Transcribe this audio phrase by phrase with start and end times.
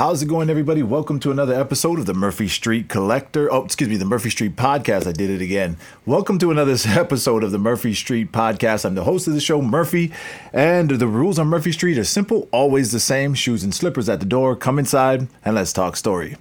[0.00, 0.82] How's it going, everybody?
[0.82, 3.52] Welcome to another episode of the Murphy Street Collector.
[3.52, 5.06] Oh, excuse me, the Murphy Street Podcast.
[5.06, 5.76] I did it again.
[6.06, 8.86] Welcome to another episode of the Murphy Street Podcast.
[8.86, 10.10] I'm the host of the show, Murphy,
[10.54, 14.20] and the rules on Murphy Street are simple, always the same shoes and slippers at
[14.20, 14.56] the door.
[14.56, 16.38] Come inside and let's talk story.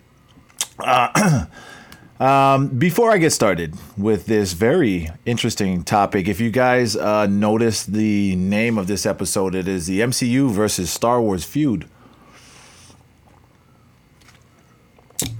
[0.79, 1.47] Uh,
[2.23, 7.91] um, before I get started with this very interesting topic, if you guys uh, noticed
[7.91, 11.89] the name of this episode, it is the MCU versus Star Wars feud.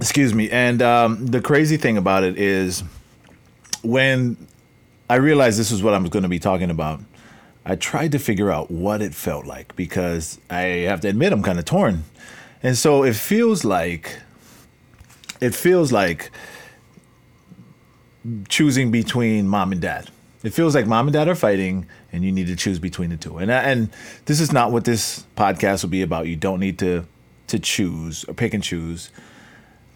[0.00, 0.50] Excuse me.
[0.50, 2.82] And um, the crazy thing about it is
[3.82, 4.36] when
[5.08, 7.00] I realized this is what I'm going to be talking about,
[7.64, 11.42] I tried to figure out what it felt like because I have to admit I'm
[11.42, 12.04] kind of torn.
[12.62, 14.18] And so it feels like
[15.40, 16.30] it feels like
[18.48, 20.10] choosing between mom and dad.
[20.42, 23.16] It feels like mom and dad are fighting, and you need to choose between the
[23.16, 23.38] two.
[23.38, 23.90] And and
[24.26, 26.26] this is not what this podcast will be about.
[26.26, 27.06] You don't need to
[27.48, 29.10] to choose or pick and choose.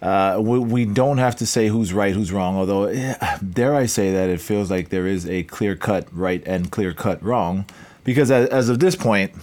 [0.05, 2.55] Uh, we, we, don't have to say who's right, who's wrong.
[2.57, 6.43] Although, eh, dare I say that it feels like there is a clear cut right
[6.45, 7.65] and clear cut wrong,
[8.03, 9.33] because as, as of this point,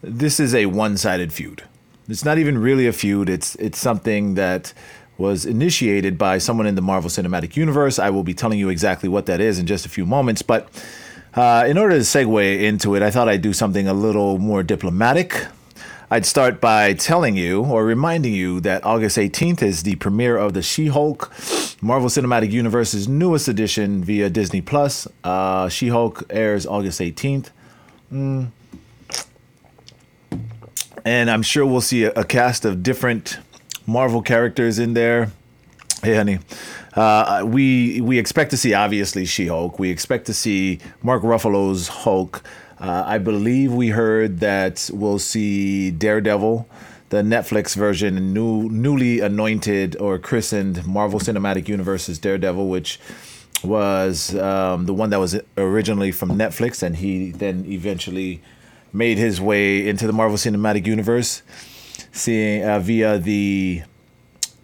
[0.00, 1.64] this is a one sided feud.
[2.08, 3.28] It's not even really a feud.
[3.28, 4.72] It's it's something that
[5.18, 7.98] was initiated by someone in the Marvel Cinematic Universe.
[7.98, 10.40] I will be telling you exactly what that is in just a few moments.
[10.40, 10.70] But
[11.34, 14.62] uh, in order to segue into it, I thought I'd do something a little more
[14.62, 15.46] diplomatic.
[16.12, 20.54] I'd start by telling you or reminding you that August 18th is the premiere of
[20.54, 21.32] the She Hulk,
[21.80, 25.06] Marvel Cinematic Universe's newest edition via Disney Plus.
[25.22, 27.50] Uh, she Hulk airs August 18th.
[28.12, 28.48] Mm.
[31.04, 33.38] And I'm sure we'll see a, a, cast of different
[33.86, 35.30] Marvel characters in there.
[36.02, 36.40] Hey, honey.
[36.92, 39.78] Uh, we we expect to see obviously She Hulk.
[39.78, 42.42] We expect to see Mark Ruffalo's Hulk.
[42.80, 46.66] Uh, I believe we heard that we'll see Daredevil,
[47.10, 52.98] the Netflix version, new newly anointed or christened Marvel Cinematic Universe's Daredevil, which
[53.62, 58.40] was um, the one that was originally from Netflix, and he then eventually
[58.94, 61.42] made his way into the Marvel Cinematic Universe,
[62.12, 63.82] seeing uh, via the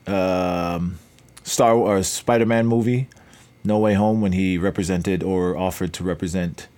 [0.07, 0.99] um,
[1.43, 3.09] Star or Spider-Man movie,
[3.63, 6.69] No Way Home, when he represented or offered to represent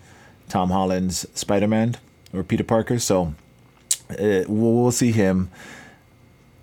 [0.49, 1.97] Tom Holland's Spider Man
[2.33, 2.99] or Peter Parker.
[2.99, 3.35] So
[4.11, 5.51] uh, we'll see him.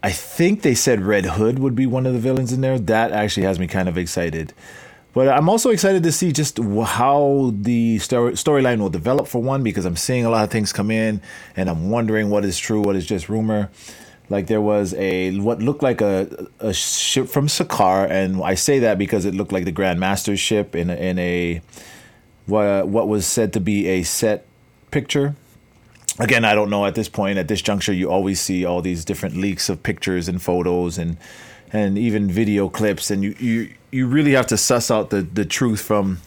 [0.03, 2.77] I think they said Red Hood would be one of the villains in there.
[2.77, 4.53] That actually has me kind of excited.
[5.13, 9.63] But I'm also excited to see just how the story storyline will develop for one,
[9.63, 11.21] because I'm seeing a lot of things come in,
[11.55, 13.71] and I'm wondering what is true, what is just rumor.
[14.29, 18.79] Like there was a what looked like a a ship from Sakaar, and I say
[18.79, 21.61] that because it looked like the Grand Master's ship in a, in a
[22.45, 24.45] what what was said to be a set
[24.91, 25.35] picture.
[26.17, 27.37] Again, I don't know at this point.
[27.37, 31.17] At this juncture, you always see all these different leaks of pictures and photos and
[31.73, 35.45] and even video clips, and you you you really have to suss out the the
[35.45, 36.19] truth from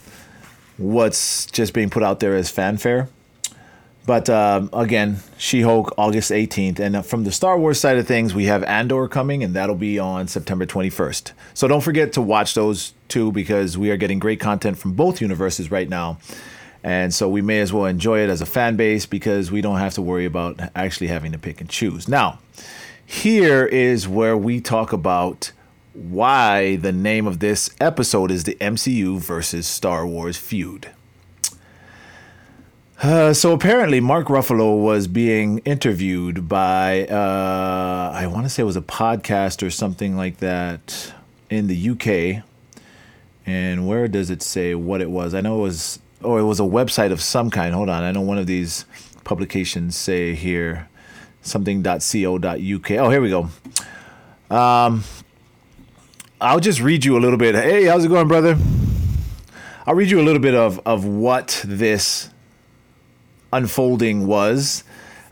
[0.76, 3.08] what's just being put out there as fanfare.
[4.08, 6.80] But um, again, She Hulk, August 18th.
[6.80, 9.98] And from the Star Wars side of things, we have Andor coming, and that'll be
[9.98, 11.32] on September 21st.
[11.52, 15.20] So don't forget to watch those two because we are getting great content from both
[15.20, 16.16] universes right now.
[16.82, 19.76] And so we may as well enjoy it as a fan base because we don't
[19.76, 22.08] have to worry about actually having to pick and choose.
[22.08, 22.38] Now,
[23.04, 25.52] here is where we talk about
[25.92, 30.92] why the name of this episode is the MCU versus Star Wars feud.
[33.00, 38.66] Uh, so apparently, Mark Ruffalo was being interviewed by, uh, I want to say it
[38.66, 41.12] was a podcast or something like that
[41.48, 42.42] in the UK.
[43.47, 45.32] And where does it say what it was?
[45.32, 47.72] I know it was, oh, it was a website of some kind.
[47.72, 48.03] Hold on.
[48.03, 48.84] I know one of these
[49.22, 50.88] publications say here
[51.41, 52.91] something.co.uk.
[52.91, 53.48] Oh, here we go.
[54.50, 55.04] Um,
[56.41, 57.54] I'll just read you a little bit.
[57.54, 58.59] Hey, how's it going, brother?
[59.86, 62.30] I'll read you a little bit of, of what this
[63.53, 64.84] unfolding was.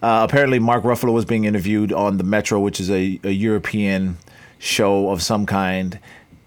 [0.02, 4.18] Uh, apparently, Mark Ruffalo was being interviewed on the Metro, which is a, a European
[4.58, 5.98] show of some kind,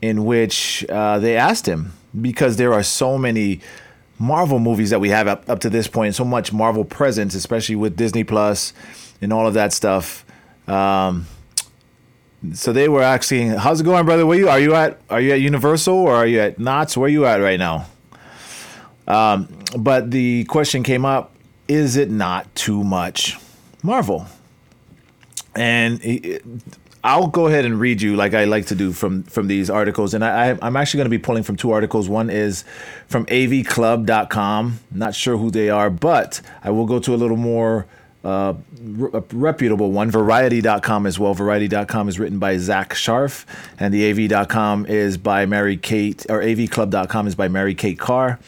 [0.01, 3.61] in which uh, they asked him because there are so many
[4.17, 7.75] Marvel movies that we have up, up to this point, so much Marvel presence, especially
[7.75, 8.73] with Disney Plus
[9.21, 10.25] and all of that stuff.
[10.67, 11.25] Um,
[12.53, 14.25] so they were asking, "How's it going, brother?
[14.25, 14.99] Where you are you at?
[15.09, 16.95] Are you at Universal or are you at Knott's?
[16.95, 17.85] Where are you at right now?"
[19.07, 21.33] Um, but the question came up
[21.69, 23.37] is it not too much
[23.81, 24.25] Marvel?
[25.55, 26.01] And
[27.03, 30.13] I'll go ahead and read you like I like to do from from these articles,
[30.13, 32.09] and I, I'm actually going to be pulling from two articles.
[32.09, 32.65] One is
[33.07, 34.79] from AVClub.com.
[34.91, 37.85] Not sure who they are, but I will go to a little more
[38.23, 38.53] uh,
[39.31, 41.33] reputable one, Variety.com as well.
[41.33, 43.45] Variety.com is written by Zack Sharf,
[43.79, 48.39] and the AV.com is by Mary Kate, or AVClub.com is by Mary Kate Carr.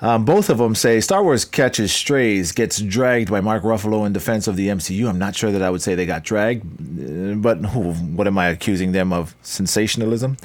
[0.00, 4.12] Um, both of them say Star Wars catches strays, gets dragged by Mark Ruffalo in
[4.12, 5.08] defense of the MCU.
[5.08, 8.48] I'm not sure that I would say they got dragged, uh, but what am I
[8.48, 9.34] accusing them of?
[9.42, 10.36] Sensationalism.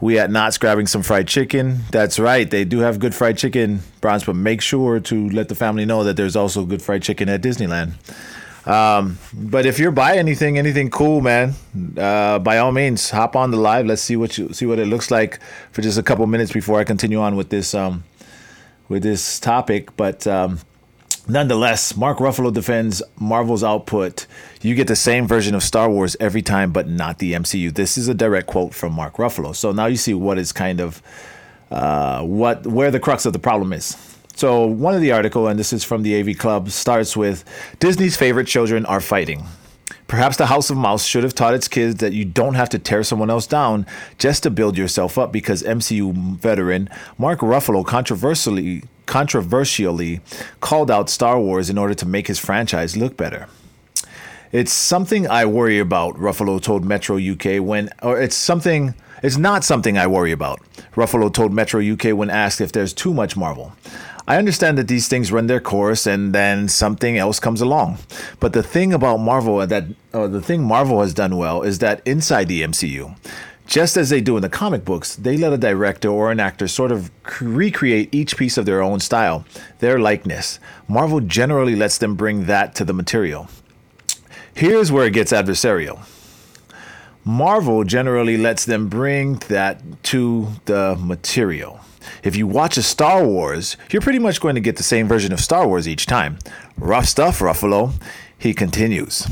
[0.00, 1.80] We at Knott's grabbing some fried chicken.
[1.92, 5.54] That's right, they do have good fried chicken, Bronze, but make sure to let the
[5.54, 7.92] family know that there's also good fried chicken at Disneyland.
[8.66, 11.54] Um, but if you're buying anything, anything cool, man,
[11.96, 13.86] uh, by all means, hop on the live.
[13.86, 15.40] Let's see what you see what it looks like
[15.72, 18.04] for just a couple minutes before I continue on with this um,
[18.88, 19.96] with this topic.
[19.96, 20.60] But um,
[21.30, 24.26] Nonetheless, Mark Ruffalo defends Marvel's output.
[24.62, 27.74] You get the same version of Star Wars every time, but not the MCU.
[27.74, 29.54] This is a direct quote from Mark Ruffalo.
[29.54, 31.02] So now you see what is kind of
[31.70, 33.94] uh, what where the crux of the problem is.
[34.36, 37.44] So one of the article, and this is from the AV Club, starts with
[37.78, 39.44] Disney's favorite children are fighting.
[40.08, 42.78] Perhaps the House of Mouse should have taught its kids that you don't have to
[42.78, 46.88] tear someone else down just to build yourself up because MCU veteran
[47.18, 50.20] Mark Ruffalo controversially controversially
[50.60, 53.48] called out Star Wars in order to make his franchise look better.
[54.50, 59.62] It's something I worry about, Ruffalo told Metro UK when, or it's something, it's not
[59.62, 60.60] something I worry about,
[60.94, 63.72] Ruffalo told Metro UK when asked if there's too much Marvel.
[64.28, 67.96] I understand that these things run their course and then something else comes along.
[68.40, 71.78] But the thing about Marvel uh, that, or the thing Marvel has done well is
[71.78, 73.16] that inside the MCU,
[73.66, 76.68] just as they do in the comic books, they let a director or an actor
[76.68, 77.10] sort of
[77.40, 79.46] recreate each piece of their own style,
[79.78, 80.60] their likeness.
[80.88, 83.48] Marvel generally lets them bring that to the material.
[84.52, 86.00] Here's where it gets adversarial.
[87.24, 91.80] Marvel generally lets them bring that to the material.
[92.22, 95.32] If you watch a Star Wars, you're pretty much going to get the same version
[95.32, 96.38] of Star Wars each time.
[96.76, 97.92] Rough stuff, Ruffalo.
[98.38, 99.26] He continues.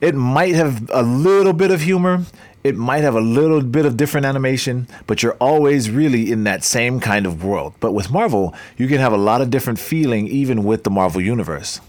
[0.00, 2.24] It might have a little bit of humor,
[2.62, 6.62] it might have a little bit of different animation, but you're always really in that
[6.62, 7.74] same kind of world.
[7.80, 11.20] But with Marvel, you can have a lot of different feeling even with the Marvel
[11.20, 11.80] universe.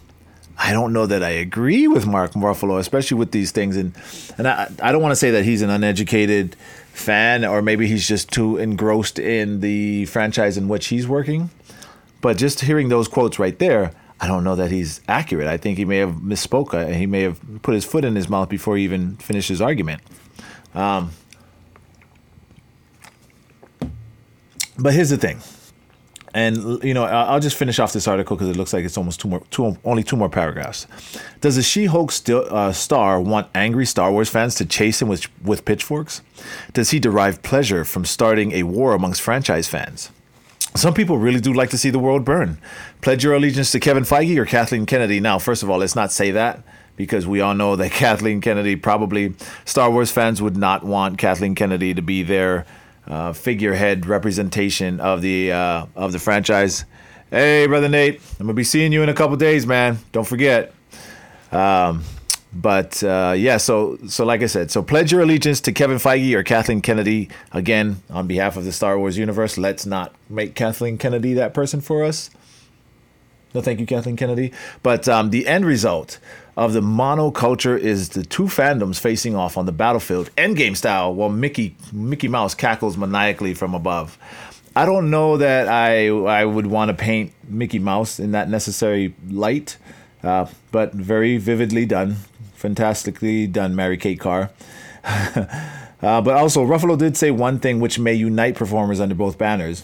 [0.58, 3.94] I don't know that I agree with Mark Ruffalo, especially with these things, and
[4.38, 6.56] and I I don't want to say that he's an uneducated
[6.94, 11.50] fan or maybe he's just too engrossed in the franchise in which he's working.
[12.22, 15.48] But just hearing those quotes right there, I don't know that he's accurate.
[15.48, 16.76] I think he may have misspoke.
[16.76, 19.62] Uh, he may have put his foot in his mouth before he even finished his
[19.62, 20.02] argument.
[20.76, 21.12] Um,
[24.78, 25.40] but here's the thing,
[26.34, 29.20] and you know I'll just finish off this article because it looks like it's almost
[29.20, 30.88] two more, two only two more paragraphs.
[31.42, 35.66] Does the She-Hulk uh, star want angry Star Wars fans to chase him with with
[35.66, 36.22] pitchforks?
[36.74, 40.12] Does he derive pleasure from starting a war amongst franchise fans?
[40.76, 42.58] Some people really do like to see the world burn.
[43.02, 45.20] Pledge your allegiance to Kevin Feige or Kathleen Kennedy.
[45.20, 46.64] Now, first of all, let's not say that
[46.96, 49.34] because we all know that Kathleen Kennedy probably
[49.66, 52.66] Star Wars fans would not want Kathleen Kennedy to be their
[53.08, 56.86] uh, figurehead representation of the uh, of the franchise.
[57.30, 60.00] Hey, brother Nate, I'm gonna be seeing you in a couple days, man.
[60.12, 60.74] Don't forget.
[61.52, 62.04] Um,
[62.54, 66.34] but uh, yeah, so so like I said, so pledge your allegiance to Kevin Feige
[66.34, 67.30] or Kathleen Kennedy.
[67.54, 71.80] Again, on behalf of the Star Wars universe, let's not make Kathleen Kennedy that person
[71.80, 72.30] for us.
[73.54, 74.54] No, thank you, Kathleen Kennedy.
[74.82, 76.20] But um, the end result
[76.58, 81.30] of the monoculture is the two fandoms facing off on the battlefield, endgame style, while
[81.30, 84.18] Mickey Mickey Mouse cackles maniacally from above.
[84.76, 89.14] I don't know that I I would want to paint Mickey Mouse in that necessary
[89.30, 89.78] light,
[90.24, 92.18] uh, but very vividly done,
[92.54, 94.52] fantastically done, Mary Kate Carr.
[95.04, 99.84] uh, but also, Ruffalo did say one thing which may unite performers under both banners.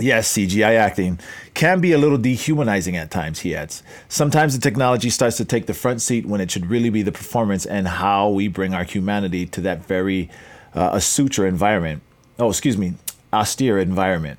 [0.00, 1.18] Yes, CGI acting
[1.52, 3.82] can be a little dehumanizing at times, he adds.
[4.08, 7.12] Sometimes the technology starts to take the front seat when it should really be the
[7.12, 10.30] performance and how we bring our humanity to that very
[10.74, 12.02] uh, suture environment.
[12.38, 12.94] Oh, excuse me,
[13.32, 14.38] austere environment.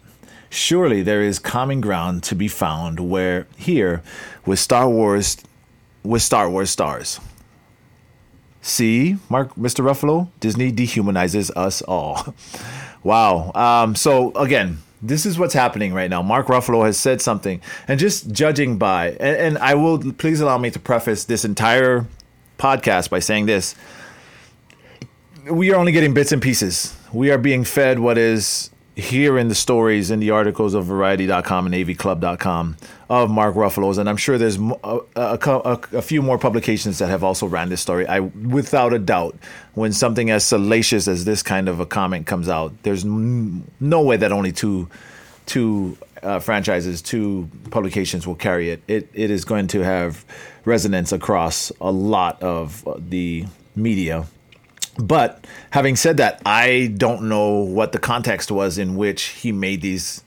[0.49, 4.01] Surely there is common ground to be found where here
[4.45, 5.37] with Star Wars
[6.03, 7.19] with Star Wars stars.
[8.61, 9.83] See, Mark Mr.
[9.83, 12.35] Ruffalo, Disney dehumanizes us all.
[13.03, 13.51] wow.
[13.53, 16.21] Um, so again, this is what's happening right now.
[16.21, 20.57] Mark Ruffalo has said something, and just judging by, and, and, I will please allow
[20.57, 22.05] me to preface this entire
[22.57, 23.75] podcast by saying this:
[25.49, 26.95] we are only getting bits and pieces.
[27.11, 31.65] We are being fed what is here in the stories in the articles of Variety.com
[31.65, 32.77] and AVClub.com
[33.11, 37.09] of Mark Ruffalo's, and I'm sure there's a, a, a, a, few more publications that
[37.09, 38.07] have also ran this story.
[38.07, 39.35] I, without a doubt,
[39.73, 44.15] when something as salacious as this kind of a comment comes out, there's no way
[44.15, 44.87] that only two
[45.45, 48.81] two uh, franchises, two publications will carry it.
[48.87, 50.23] It it is going to have
[50.63, 54.25] resonance across a lot of uh, the media.
[54.97, 59.81] But having said that, I don't know what the context was in which he made
[59.81, 60.23] these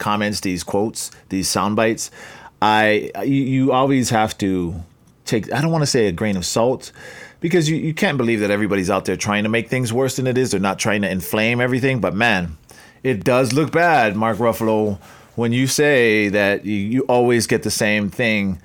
[0.00, 2.10] comments, these quotes, these sound bites.
[2.60, 4.74] I you, you always have to
[5.24, 6.90] take I don't want to say a grain of salt
[7.38, 10.26] because you, you can't believe that everybody's out there trying to make things worse than
[10.26, 10.50] it is.
[10.50, 12.56] They're not trying to inflame everything, but man,
[13.02, 14.98] it does look bad, Mark Ruffalo,
[15.36, 18.60] when you say that you, you always get the same thing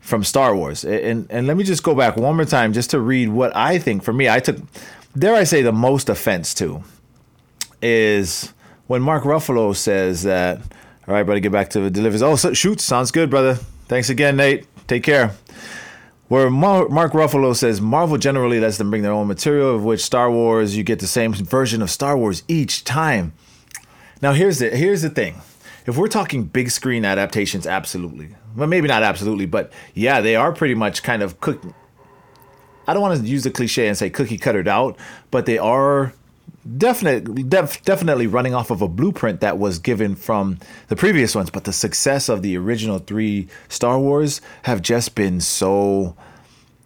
[0.00, 0.84] from Star Wars.
[0.84, 3.78] And and let me just go back one more time just to read what I
[3.78, 4.58] think for me I took
[5.16, 6.82] dare I say the most offense to
[7.82, 8.52] is
[8.90, 10.58] when Mark Ruffalo says that
[11.06, 12.22] all right, brother, get back to the delivers.
[12.22, 13.54] Oh, so, shoot, sounds good, brother.
[13.86, 14.66] Thanks again, Nate.
[14.88, 15.30] Take care.
[16.26, 20.28] Where Mark Ruffalo says Marvel generally lets them bring their own material, of which Star
[20.28, 23.32] Wars you get the same version of Star Wars each time.
[24.22, 25.40] Now here's the here's the thing.
[25.86, 28.34] If we're talking big screen adaptations, absolutely.
[28.56, 31.62] Well, maybe not absolutely, but yeah, they are pretty much kind of cook.
[32.88, 34.98] I don't want to use the cliche and say cookie cuttered out,
[35.30, 36.12] but they are
[36.76, 41.50] definitely def, definitely running off of a blueprint that was given from the previous ones
[41.50, 46.14] but the success of the original three star wars have just been so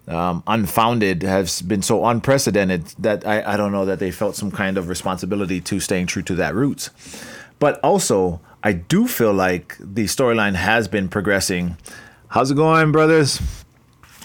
[0.07, 4.51] um, unfounded has been so unprecedented that I, I don't know that they felt some
[4.51, 6.91] kind of responsibility to staying true to that roots.
[7.59, 11.77] But also i do feel like the storyline has been progressing.
[12.29, 13.64] How's it going brothers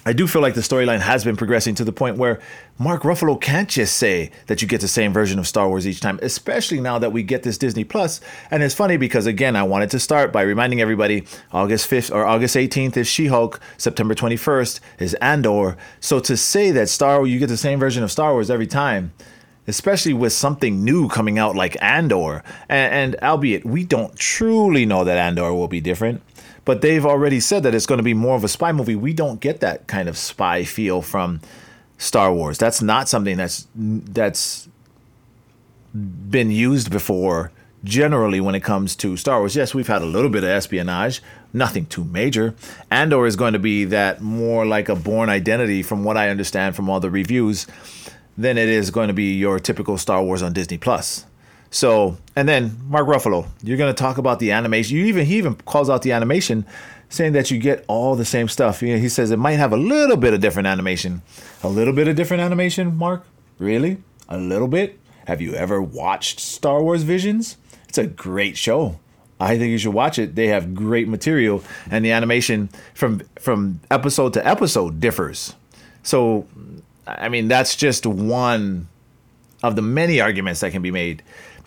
[0.09, 2.39] I do feel like the storyline has been progressing to the point where
[2.79, 6.01] Mark Ruffalo can't just say that you get the same version of Star Wars each
[6.01, 8.19] time, especially now that we get this Disney Plus.
[8.49, 12.25] And it's funny because again, I wanted to start by reminding everybody August 5th or
[12.25, 15.77] August 18th is She-Hulk, September 21st is Andor.
[15.99, 19.13] So to say that Star you get the same version of Star Wars every time,
[19.67, 25.03] especially with something new coming out like Andor, and, and albeit we don't truly know
[25.03, 26.23] that Andor will be different
[26.69, 28.95] but they've already said that it's going to be more of a spy movie.
[28.95, 31.41] We don't get that kind of spy feel from
[31.97, 32.59] Star Wars.
[32.59, 34.69] That's not something that's that's
[35.95, 37.51] been used before
[37.83, 39.55] generally when it comes to Star Wars.
[39.55, 41.23] Yes, we've had a little bit of espionage,
[41.53, 42.53] nothing too major.
[42.91, 46.75] Andor is going to be that more like a Bourne Identity from what I understand
[46.75, 47.65] from all the reviews
[48.37, 51.25] than it is going to be your typical Star Wars on Disney Plus.
[51.71, 54.97] So, and then Mark Ruffalo, you're going to talk about the animation.
[54.97, 56.65] You even he even calls out the animation,
[57.09, 58.81] saying that you get all the same stuff.
[58.81, 61.21] You know, he says it might have a little bit of different animation,
[61.63, 62.95] a little bit of different animation.
[62.95, 63.25] Mark,
[63.59, 63.97] really,
[64.27, 64.99] a little bit.
[65.27, 67.57] Have you ever watched Star Wars Visions?
[67.87, 68.99] It's a great show.
[69.39, 70.35] I think you should watch it.
[70.35, 75.55] They have great material, and the animation from from episode to episode differs.
[76.03, 76.47] So,
[77.05, 78.87] I mean, that's just one
[79.61, 81.21] of the many arguments that can be made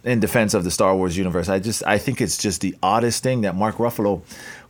[0.04, 1.48] in defense of the Star Wars universe.
[1.48, 4.22] I just I think it's just the oddest thing that Mark Ruffalo,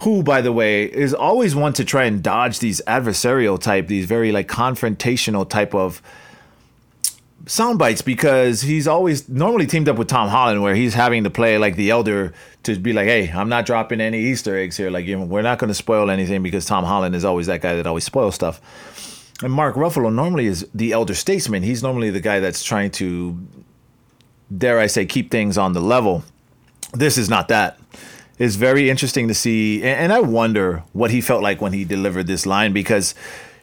[0.03, 4.07] who by the way is always one to try and dodge these adversarial type, these
[4.07, 6.03] very like confrontational type of
[7.47, 11.31] sound bites because he's always normally teamed up with Tom Holland where he's having to
[11.31, 14.91] play like the elder to be like, hey, I'm not dropping any Easter eggs here.
[14.91, 17.62] Like you know, we're not going to spoil anything because Tom Holland is always that
[17.62, 18.61] guy that always spoils stuff.
[19.43, 21.62] And Mark Ruffalo normally is the elder statesman.
[21.62, 23.37] He's normally the guy that's trying to
[24.56, 26.25] dare I say, keep things on the level.
[26.92, 27.78] This is not that.
[28.38, 32.26] It's very interesting to see, and I wonder what he felt like when he delivered
[32.26, 33.14] this line because,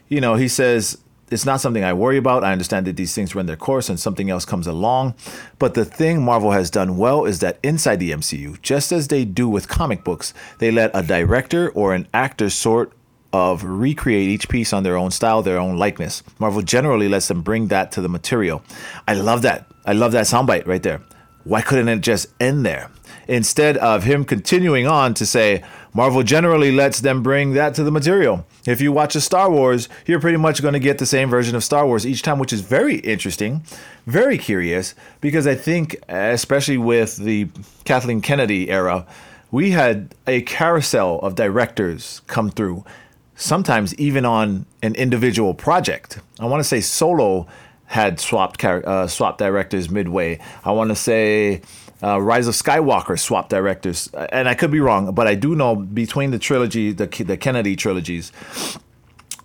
[0.07, 0.97] you know, he says,
[1.31, 2.43] it's not something I worry about.
[2.43, 5.15] I understand that these things run their course and something else comes along.
[5.59, 9.25] But the thing Marvel has done well is that inside the MCU, just as they
[9.25, 12.93] do with comic books, they let a director or an actor sort
[13.31, 16.23] of recreate each piece on their own style, their own likeness.
[16.39, 18.63] Marvel generally lets them bring that to the material.
[19.07, 19.68] I love that.
[19.89, 21.01] I love that soundbite right there.
[21.45, 22.91] Why couldn't it just end there?
[23.27, 25.63] Instead of him continuing on to say,
[25.95, 28.45] Marvel generally lets them bring that to the material.
[28.67, 31.55] If you watch a Star Wars, you're pretty much going to get the same version
[31.55, 33.63] of Star Wars each time, which is very interesting,
[34.05, 37.47] very curious, because I think, especially with the
[37.83, 39.07] Kathleen Kennedy era,
[39.49, 42.85] we had a carousel of directors come through
[43.33, 46.19] sometimes even on an individual project.
[46.39, 47.47] I want to say Solo
[47.89, 50.39] had swapped uh, swapped directors midway.
[50.63, 51.63] I want to say
[52.03, 55.75] uh, Rise of Skywalker swapped directors, and I could be wrong, but I do know
[55.75, 58.31] between the trilogy, the the Kennedy trilogies,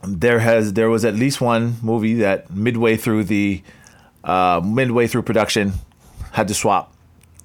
[0.02, 3.62] there has there was at least one movie that midway through the
[4.24, 5.72] uh, midway through production
[6.32, 6.92] had to swap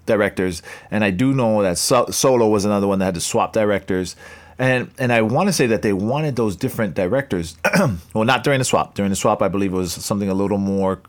[0.06, 3.54] directors, and I do know that so- Solo was another one that had to swap
[3.54, 4.18] directors
[4.60, 7.58] and and I want to say that they wanted those different directors.
[8.14, 8.94] well, not during the swap.
[8.94, 11.00] During the swap, I believe it was something a little more,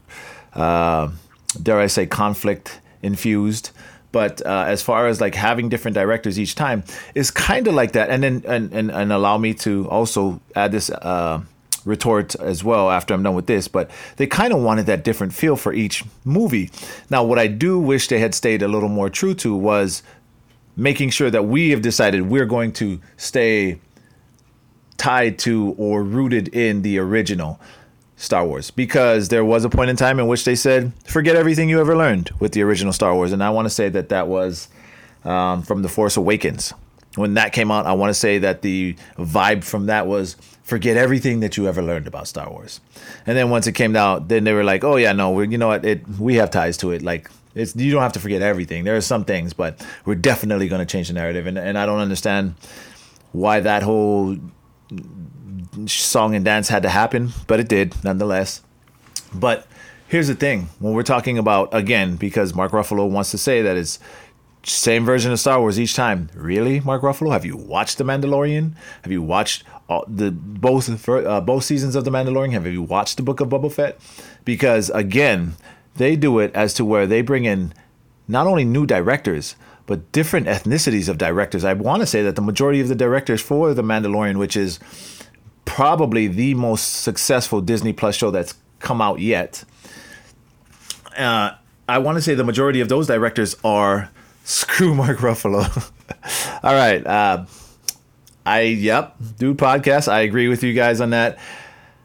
[0.55, 1.11] uh,
[1.63, 3.71] dare I say, conflict infused.
[4.13, 6.83] but uh, as far as like having different directors each time
[7.15, 10.73] is kind of like that and then and, and and allow me to also add
[10.73, 11.41] this uh,
[11.85, 15.33] retort as well after i'm done with this but they kind of wanted that different
[15.33, 16.71] feel for each movie
[17.09, 20.03] now what i do wish they had stayed a little more true to was
[20.77, 23.81] making sure that we have decided we're going to stay
[24.97, 27.61] tied to or rooted in the original
[28.17, 31.71] Star Wars because there was a point in time in which they said, forget everything
[31.71, 33.33] you ever learned with the original Star Wars.
[33.33, 34.69] And I want to say that that was
[35.25, 36.75] um, from The Force Awakens.
[37.17, 40.97] When that came out, I want to say that the vibe from that was forget
[40.97, 42.81] everything that you ever learned about Star Wars.
[43.27, 45.69] And then once it came out, then they were like, oh, yeah, no, you know
[45.69, 45.85] what?
[45.85, 47.03] It, we have ties to it.
[47.03, 48.85] Like, it's, you don't have to forget everything.
[48.85, 51.47] There are some things, but we're definitely going to change the narrative.
[51.47, 52.55] And, and I don't understand
[53.33, 54.37] why that whole
[55.87, 58.63] song and dance had to happen, but it did nonetheless.
[59.33, 59.67] But
[60.09, 63.77] here's the thing when we're talking about, again, because Mark Ruffalo wants to say that
[63.77, 63.99] it's
[64.63, 66.29] same version of Star Wars each time.
[66.35, 67.33] Really, Mark Ruffalo?
[67.33, 68.75] Have you watched The Mandalorian?
[69.03, 72.53] Have you watched all, the both uh, both seasons of The Mandalorian?
[72.53, 73.99] Have you watched the Book of Boba Fett?
[74.45, 75.55] Because again,
[75.97, 77.73] they do it as to where they bring in
[78.29, 79.57] not only new directors
[79.91, 81.65] but different ethnicities of directors.
[81.65, 84.79] I want to say that the majority of the directors for The Mandalorian, which is
[85.65, 89.65] probably the most successful Disney Plus show that's come out yet.
[91.19, 91.55] Uh,
[91.89, 94.11] I want to say the majority of those directors are
[94.45, 95.91] screw Mark Ruffalo.
[96.63, 97.05] All right.
[97.05, 97.47] Uh,
[98.47, 100.07] I, yep, do podcast.
[100.07, 101.41] I agree with you guys on that.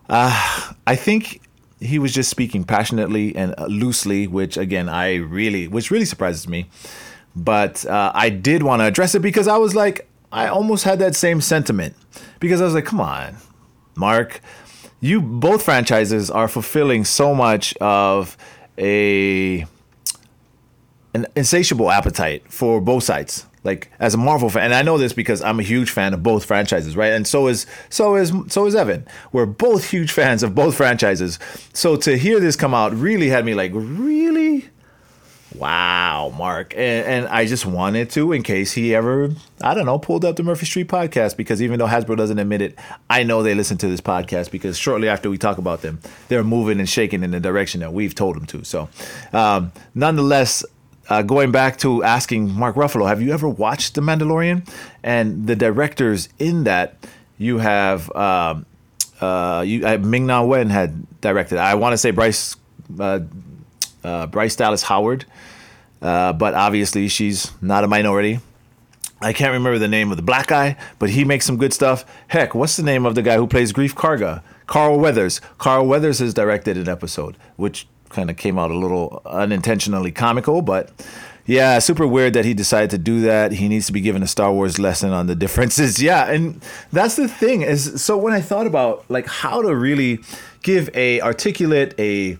[0.09, 1.41] Uh, I think
[1.79, 6.69] he was just speaking passionately and loosely, which again, I really, which really surprises me.
[7.35, 10.99] But uh, I did want to address it because I was like, I almost had
[10.99, 11.95] that same sentiment
[12.39, 13.37] because I was like, come on,
[13.95, 14.41] Mark,
[15.01, 18.37] you both franchises are fulfilling so much of
[18.77, 19.65] a
[21.13, 23.45] an insatiable appetite for both sides.
[23.65, 26.23] Like as a Marvel fan, and I know this because I'm a huge fan of
[26.23, 27.11] both franchises, right?
[27.11, 29.05] And so is so is so is Evan.
[29.31, 31.39] We're both huge fans of both franchises.
[31.73, 34.69] So to hear this come out really had me like, really?
[35.57, 36.73] Wow, Mark.
[36.73, 40.35] And, and, I just wanted to, in case he ever, I don't know, pulled up
[40.35, 42.77] the Murphy Street podcast, because even though Hasbro doesn't admit it,
[43.09, 46.43] I know they listen to this podcast because shortly after we talk about them, they're
[46.43, 48.65] moving and shaking in the direction that we've told them to.
[48.65, 48.89] So,
[49.31, 50.65] um, nonetheless,
[51.09, 54.67] uh, going back to asking Mark Ruffalo, have you ever watched The Mandalorian?
[55.03, 56.95] And the directors in that,
[57.37, 58.65] you have, um,
[59.21, 61.57] uh, you, uh, Ming Na Wen had directed.
[61.57, 62.55] I want to say Bryce.
[62.99, 63.21] Uh,
[64.05, 65.25] uh, Bryce Dallas Howard,
[66.01, 68.39] uh, but obviously she's not a minority.
[69.21, 72.05] I can't remember the name of the black guy, but he makes some good stuff.
[72.27, 74.43] Heck, what's the name of the guy who plays Greef Karga?
[74.67, 75.41] Carl Weathers.
[75.57, 80.61] Carl Weathers has directed an episode, which kind of came out a little unintentionally comical,
[80.61, 80.89] but
[81.45, 83.51] yeah, super weird that he decided to do that.
[83.51, 86.01] He needs to be given a Star Wars lesson on the differences.
[86.01, 90.19] Yeah, and that's the thing is so when I thought about like how to really
[90.63, 92.37] give a articulate a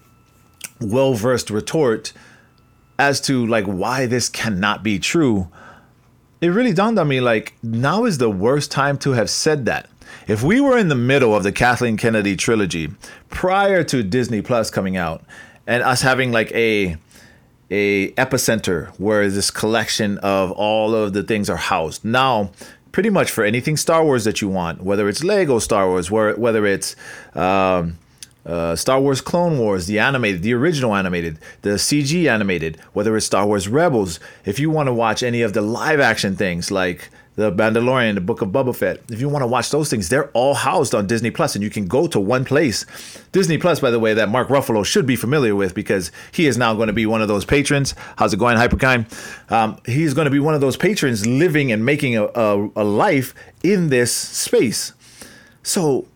[0.82, 2.14] well versed retort
[2.98, 5.50] as to like why this cannot be true,
[6.42, 9.90] it really dawned on me like now is the worst time to have said that.
[10.28, 12.90] If we were in the middle of the Kathleen Kennedy trilogy
[13.30, 15.24] prior to Disney Plus coming out
[15.68, 16.98] and us having like a
[17.72, 22.06] a epicenter where this collection of all of the things are housed.
[22.06, 22.52] Now,
[22.92, 26.66] pretty much for anything Star Wars that you want, whether it's Lego Star Wars, whether
[26.66, 26.96] it's
[27.34, 27.98] um,
[28.46, 33.26] uh, Star Wars Clone Wars, the animated, the original animated, the CG animated, whether it's
[33.26, 37.10] Star Wars Rebels, if you want to watch any of the live action things like
[37.36, 40.30] the Mandalorian, the Book of Boba Fett, if you want to watch those things, they're
[40.30, 42.86] all housed on Disney Plus, and you can go to one place.
[43.32, 46.58] Disney Plus, by the way, that Mark Ruffalo should be familiar with because he is
[46.58, 47.94] now going to be one of those patrons.
[48.18, 49.52] How's it going, Hyperkind?
[49.52, 52.84] Um, he's going to be one of those patrons living and making a, a, a
[52.84, 54.94] life in this space.
[55.62, 56.08] So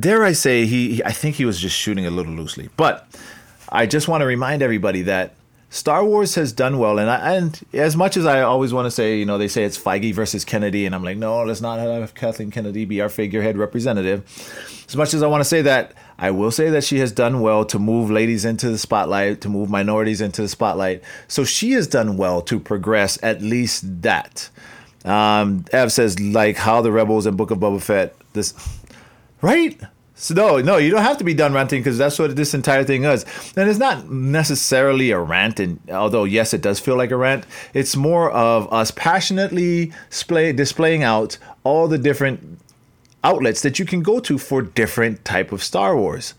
[0.00, 2.68] dare I say, he, he I think he was just shooting a little loosely.
[2.76, 3.08] But
[3.70, 5.34] I just want to remind everybody that
[5.74, 8.92] Star Wars has done well, and I, and as much as I always want to
[8.92, 11.80] say, you know, they say it's Feige versus Kennedy, and I'm like, no, let's not
[11.80, 14.22] have Kathleen Kennedy be our figurehead representative.
[14.88, 17.40] As much as I want to say that, I will say that she has done
[17.40, 21.02] well to move ladies into the spotlight, to move minorities into the spotlight.
[21.26, 24.48] So she has done well to progress at least that.
[25.04, 28.14] Um, Ev says like how the rebels and Book of Boba Fett.
[28.32, 28.54] This
[29.42, 29.80] right?
[30.24, 32.82] So no, no, you don't have to be done ranting because that's what this entire
[32.82, 33.26] thing is.
[33.58, 37.44] And it's not necessarily a rant, and although yes, it does feel like a rant,
[37.74, 42.58] it's more of us passionately display, displaying out all the different
[43.22, 46.32] outlets that you can go to for different type of Star Wars.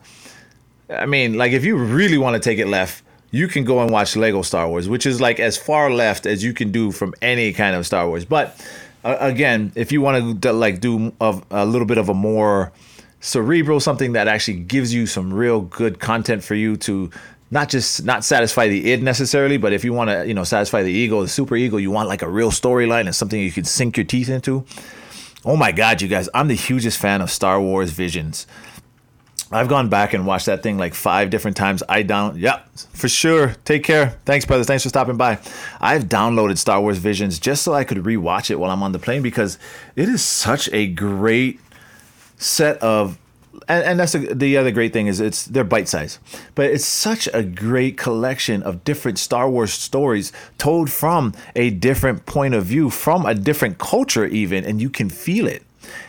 [0.90, 3.92] I mean, like if you really want to take it left, you can go and
[3.92, 7.14] watch Lego Star Wars, which is like as far left as you can do from
[7.22, 8.26] any kind of Star Wars.
[8.26, 8.60] But
[9.04, 12.72] uh, again, if you want to like do a, a little bit of a more
[13.26, 17.10] cerebral, something that actually gives you some real good content for you to
[17.50, 20.84] not just not satisfy the id necessarily, but if you want to, you know, satisfy
[20.84, 23.64] the ego, the super ego, you want like a real storyline and something you can
[23.64, 24.64] sink your teeth into.
[25.44, 28.46] Oh my God, you guys, I'm the hugest fan of Star Wars Visions.
[29.52, 31.82] I've gone back and watched that thing like five different times.
[31.88, 32.62] I down, yeah,
[32.94, 33.56] for sure.
[33.64, 34.18] Take care.
[34.26, 34.68] Thanks, brothers.
[34.68, 35.40] Thanks for stopping by.
[35.80, 39.00] I've downloaded Star Wars Visions just so I could rewatch it while I'm on the
[39.00, 39.58] plane because
[39.96, 41.60] it is such a great
[42.38, 43.18] set of
[43.68, 46.20] and, and that's a, the other great thing is it's they're bite size,
[46.54, 52.26] but it's such a great collection of different Star Wars stories told from a different
[52.26, 55.64] point of view, from a different culture even, and you can feel it.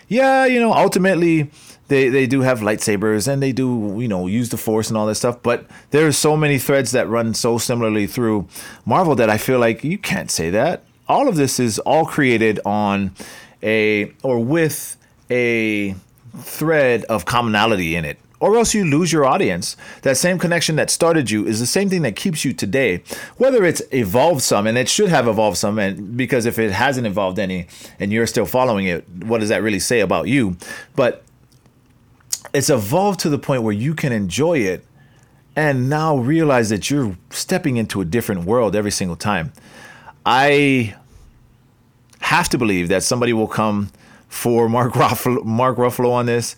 [0.08, 1.50] Yeah, you know, ultimately
[1.88, 5.06] they they do have lightsabers and they do you know use the force and all
[5.06, 8.44] that stuff but there are so many threads that run so similarly through
[8.84, 12.58] marvel that i feel like you can't say that all of this is all created
[12.64, 13.12] on
[13.62, 14.96] a or with
[15.30, 15.94] a
[16.38, 19.76] thread of commonality in it or else you lose your audience.
[20.02, 23.02] That same connection that started you is the same thing that keeps you today.
[23.36, 27.06] Whether it's evolved some, and it should have evolved some, and because if it hasn't
[27.06, 27.66] evolved any
[27.98, 30.56] and you're still following it, what does that really say about you?
[30.94, 31.22] But
[32.52, 34.84] it's evolved to the point where you can enjoy it
[35.54, 39.52] and now realize that you're stepping into a different world every single time.
[40.26, 40.94] I
[42.20, 43.90] have to believe that somebody will come
[44.28, 46.56] for Mark Ruffalo, Mark Ruffalo on this.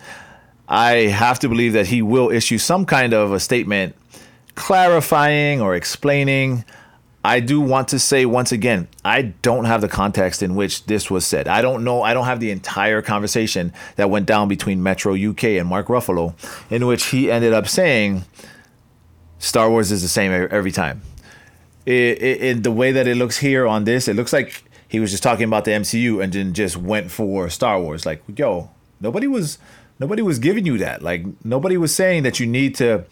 [0.68, 3.96] I have to believe that he will issue some kind of a statement
[4.54, 6.64] clarifying or explaining.
[7.24, 11.10] I do want to say once again, I don't have the context in which this
[11.10, 11.48] was said.
[11.48, 12.02] I don't know.
[12.02, 16.34] I don't have the entire conversation that went down between Metro UK and Mark Ruffalo,
[16.70, 18.24] in which he ended up saying
[19.38, 21.02] Star Wars is the same every time.
[21.86, 25.00] It, it, it, the way that it looks here on this, it looks like he
[25.00, 28.06] was just talking about the MCU and then just went for Star Wars.
[28.06, 28.70] Like, yo,
[29.00, 29.58] nobody was
[29.98, 31.02] nobody was giving you that.
[31.02, 33.04] Like, nobody was saying that you need to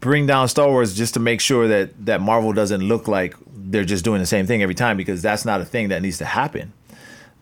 [0.00, 3.84] bring down Star Wars just to make sure that that Marvel doesn't look like they're
[3.84, 6.24] just doing the same thing every time because that's not a thing that needs to
[6.24, 6.72] happen.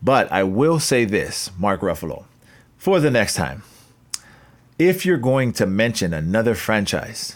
[0.01, 2.25] But I will say this, Mark Ruffalo,
[2.77, 3.63] for the next time.
[4.77, 7.35] If you're going to mention another franchise,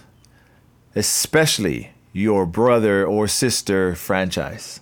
[0.96, 4.80] especially your brother or sister franchise,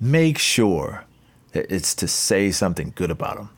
[0.00, 1.04] make sure
[1.52, 3.48] that it's to say something good about him.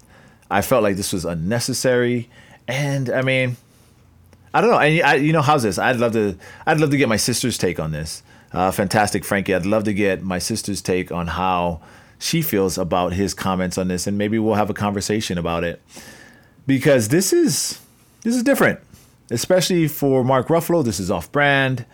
[0.51, 2.31] I felt like this was unnecessary,
[2.67, 3.57] and I mean,
[4.55, 4.79] I don't know.
[4.79, 5.79] And I, you know, how's this?
[5.79, 6.37] I'd love to.
[6.67, 8.23] I'd love to get my sister's take on this.
[8.53, 9.55] Uh, fantastic, Frankie.
[9.55, 11.81] I'd love to get my sister's take on how
[12.19, 15.83] she feels about his comments on this, and maybe we'll have a conversation about it
[16.67, 17.81] because this is
[18.23, 18.81] this is different,
[19.31, 20.85] especially for Mark Ruffalo.
[20.85, 21.85] This is off-brand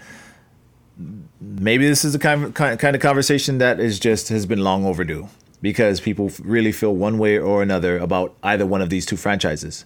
[1.44, 4.84] maybe this is the kind of, kind of conversation that is just has been long
[4.84, 5.28] overdue
[5.60, 9.84] because people really feel one way or another about either one of these two franchises.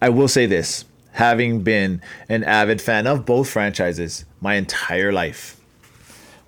[0.00, 5.60] I will say this, having been an avid fan of both franchises my entire life,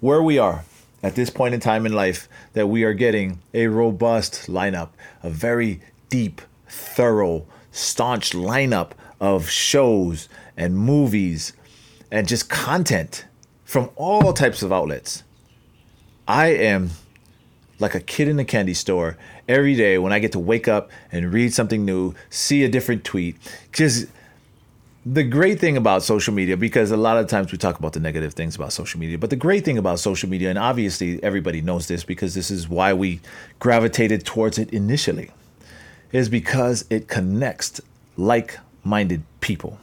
[0.01, 0.65] where we are
[1.03, 4.91] at this point in time in life that we are getting a robust lineup,
[5.23, 11.53] a very deep, thorough, staunch lineup of shows and movies
[12.11, 13.25] and just content
[13.65, 15.23] from all types of outlets.
[16.27, 16.91] I am
[17.79, 19.17] like a kid in a candy store
[19.49, 23.05] every day when I get to wake up and read something new, see a different
[23.05, 23.37] tweet.
[23.71, 24.07] Because
[25.05, 28.01] the great thing about social media, because a lot of times we talk about the
[28.01, 31.61] negative things about social media, but the great thing about social media, and obviously everybody
[31.61, 33.21] knows this because this is why we
[33.59, 35.33] gravitated towards it initially,
[36.13, 37.81] is because it connects
[38.17, 39.79] like minded people.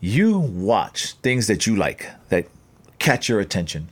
[0.00, 2.48] You watch things that you like, that
[3.04, 3.86] catch your attention.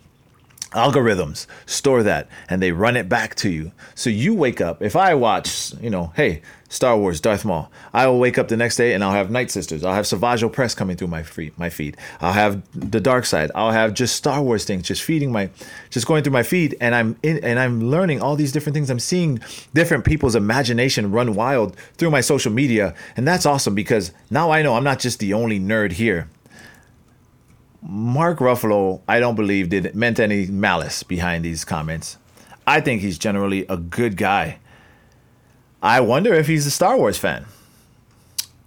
[0.70, 3.72] Algorithms store that and they run it back to you.
[3.94, 4.80] So you wake up.
[4.80, 8.56] If I watch, you know, hey, Star Wars, Darth Maul, I will wake up the
[8.56, 9.84] next day and I'll have Night Sisters.
[9.84, 11.98] I'll have Savage Opress coming through my feed, my feed.
[12.22, 13.50] I'll have the dark side.
[13.54, 15.50] I'll have just Star Wars things just feeding my,
[15.90, 18.88] just going through my feed, and I'm in and I'm learning all these different things.
[18.88, 19.40] I'm seeing
[19.74, 24.62] different people's imagination run wild through my social media, and that's awesome because now I
[24.62, 26.30] know I'm not just the only nerd here.
[27.82, 32.16] Mark Ruffalo, I don't believe did meant any malice behind these comments.
[32.64, 34.58] I think he's generally a good guy.
[35.82, 37.46] I wonder if he's a Star Wars fan.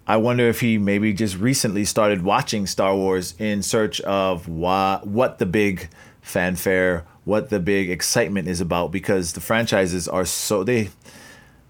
[0.05, 5.07] I wonder if he maybe just recently started watching Star Wars in search of what
[5.07, 5.89] what the big
[6.21, 10.89] fanfare, what the big excitement is about because the franchises are so they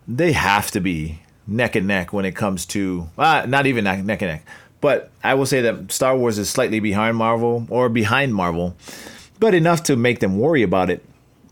[0.08, 4.00] they have to be neck and neck when it comes to uh, not even neck
[4.00, 4.46] and neck
[4.86, 8.76] But I will say that Star Wars is slightly behind Marvel or behind Marvel,
[9.40, 11.04] but enough to make them worry about it.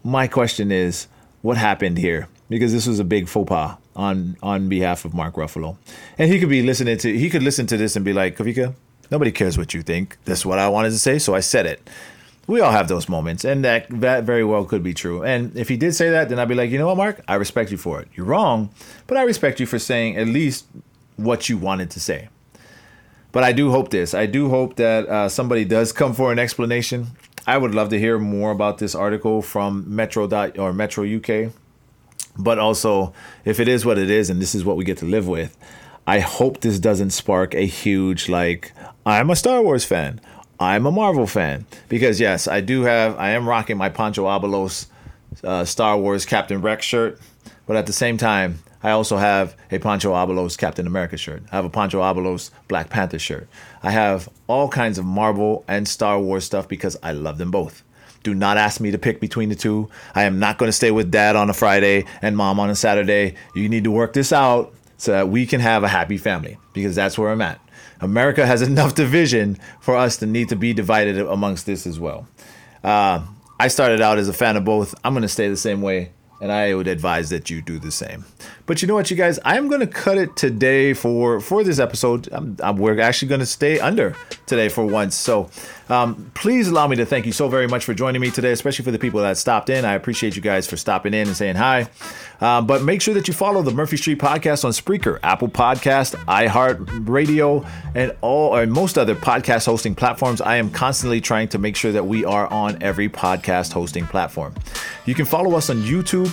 [0.03, 1.07] My question is,
[1.41, 2.27] what happened here?
[2.47, 5.77] Because this was a big faux pas on on behalf of Mark Ruffalo,
[6.19, 8.75] and he could be listening to he could listen to this and be like, Kavika,
[9.09, 10.15] nobody cares what you think.
[10.25, 11.89] That's what I wanted to say, so I said it.
[12.45, 15.23] We all have those moments, and that that very well could be true.
[15.23, 17.33] And if he did say that, then I'd be like, you know what, Mark, I
[17.33, 18.09] respect you for it.
[18.13, 18.69] You're wrong,
[19.07, 20.67] but I respect you for saying at least
[21.17, 22.29] what you wanted to say.
[23.33, 24.13] But I do hope this.
[24.13, 27.07] I do hope that uh, somebody does come for an explanation.
[27.45, 31.51] I would love to hear more about this article from Metro dot or Metro UK.
[32.37, 33.11] But also,
[33.43, 35.57] if it is what it is, and this is what we get to live with,
[36.05, 38.71] I hope this doesn't spark a huge like.
[39.05, 40.21] I'm a Star Wars fan.
[40.59, 43.17] I'm a Marvel fan because yes, I do have.
[43.17, 44.85] I am rocking my Pancho Abalos
[45.43, 47.19] uh, Star Wars Captain Rex shirt,
[47.65, 51.43] but at the same time, I also have a Pancho Abalos Captain America shirt.
[51.51, 53.47] I have a Pancho Abalos Black Panther shirt.
[53.81, 57.83] I have all kinds of Marvel and Star Wars stuff because I love them both.
[58.23, 59.89] Do not ask me to pick between the two.
[60.15, 62.75] I am not going to stay with dad on a Friday and mom on a
[62.75, 63.35] Saturday.
[63.55, 66.95] You need to work this out so that we can have a happy family because
[66.95, 67.59] that's where I'm at.
[68.01, 72.27] America has enough division for us to need to be divided amongst this as well.
[72.83, 73.25] Uh,
[73.59, 74.95] I started out as a fan of both.
[75.03, 76.11] I'm going to stay the same way
[76.43, 78.25] and I would advise that you do the same.
[78.65, 81.65] But you know what, you guys, I am going to cut it today for for
[81.65, 82.29] this episode.
[82.31, 85.15] I'm, I'm, we're actually going to stay under today for once.
[85.15, 85.49] So
[85.89, 88.85] um, please allow me to thank you so very much for joining me today, especially
[88.85, 89.83] for the people that stopped in.
[89.83, 91.89] I appreciate you guys for stopping in and saying hi.
[92.39, 96.15] Uh, but make sure that you follow the Murphy Street Podcast on Spreaker, Apple Podcast,
[96.25, 100.39] iHeartRadio, and all or most other podcast hosting platforms.
[100.39, 104.55] I am constantly trying to make sure that we are on every podcast hosting platform.
[105.05, 106.31] You can follow us on YouTube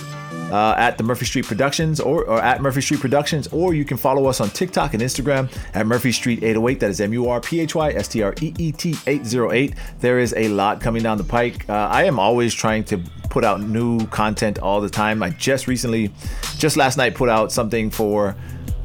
[0.51, 3.97] uh, at the Murphy Street Productions or, or at Murphy Street Productions, or you can
[3.97, 6.79] follow us on TikTok and Instagram at Murphy Street 808.
[6.79, 9.73] That is M U R P H Y S T R E E T 808.
[9.99, 11.69] There is a lot coming down the pike.
[11.69, 12.97] Uh, I am always trying to
[13.29, 15.23] put out new content all the time.
[15.23, 16.11] I just recently,
[16.57, 18.35] just last night, put out something for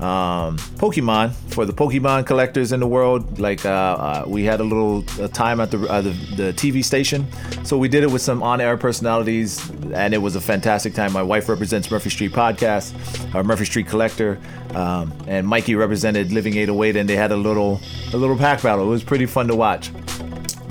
[0.00, 3.38] um, Pokemon for the Pokemon collectors in the world.
[3.38, 6.84] Like uh, uh, we had a little uh, time at the, uh, the, the TV
[6.84, 7.26] station,
[7.64, 11.12] so we did it with some on-air personalities, and it was a fantastic time.
[11.12, 12.94] My wife represents Murphy Street Podcast,
[13.34, 14.38] our Murphy Street Collector,
[14.74, 17.80] um, and Mikey represented Living 808, and they had a little
[18.12, 18.86] a little pack battle.
[18.86, 19.90] It was pretty fun to watch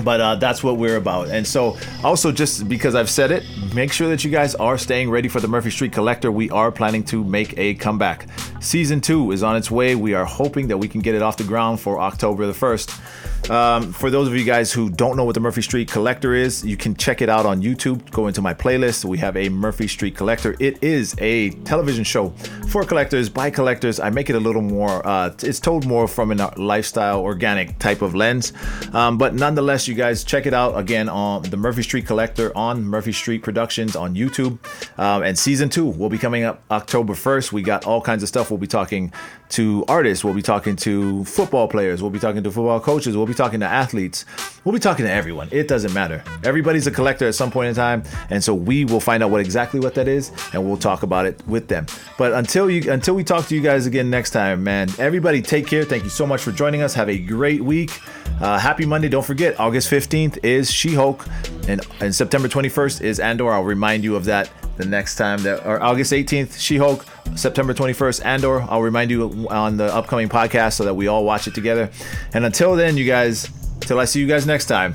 [0.06, 1.30] but uh, that's what we're about.
[1.30, 3.42] And so, also, just because I've said it,
[3.74, 6.30] make sure that you guys are staying ready for the Murphy Street Collector.
[6.30, 8.28] We are planning to make a comeback.
[8.60, 9.96] Season two is on its way.
[9.96, 13.25] We are hoping that we can get it off the ground for October the 1st.
[13.50, 16.64] Um, for those of you guys who don't know what the Murphy Street Collector is,
[16.64, 18.10] you can check it out on YouTube.
[18.10, 19.04] Go into my playlist.
[19.04, 20.56] We have a Murphy Street Collector.
[20.58, 22.30] It is a television show
[22.68, 24.00] for collectors by collectors.
[24.00, 28.02] I make it a little more, uh, it's told more from a lifestyle, organic type
[28.02, 28.52] of lens.
[28.92, 32.84] Um, but nonetheless, you guys check it out again on the Murphy Street Collector on
[32.84, 34.58] Murphy Street Productions on YouTube.
[34.98, 37.52] Um, and season two will be coming up October 1st.
[37.52, 38.50] We got all kinds of stuff.
[38.50, 39.12] We'll be talking
[39.50, 40.24] to artists.
[40.24, 42.02] We'll be talking to football players.
[42.02, 43.16] We'll be talking to football coaches.
[43.26, 44.24] We'll be talking to athletes.
[44.62, 45.48] We'll be talking to everyone.
[45.50, 46.22] It doesn't matter.
[46.44, 49.40] Everybody's a collector at some point in time, and so we will find out what
[49.40, 51.86] exactly what that is, and we'll talk about it with them.
[52.18, 55.66] But until you until we talk to you guys again next time, man, everybody take
[55.66, 55.82] care.
[55.82, 56.94] Thank you so much for joining us.
[56.94, 58.00] Have a great week.
[58.40, 59.08] Uh, happy Monday.
[59.08, 61.26] Don't forget, August 15th is She Hulk,
[61.66, 63.50] and, and September 21st is Andor.
[63.50, 67.74] I'll remind you of that the next time that, or August 18th, She Hulk, September
[67.74, 68.62] 21st, Andor.
[68.62, 71.90] I'll remind you on the upcoming podcast so that we all watch it together.
[72.32, 74.94] And until then, you guys, till I see you guys next time,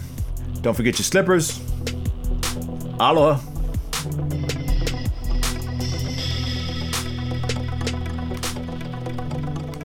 [0.62, 1.60] don't forget your slippers.
[3.00, 3.40] Aloha.